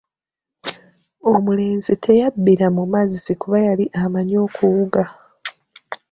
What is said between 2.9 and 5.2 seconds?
mazzi kuba yali amanyi okuwuga.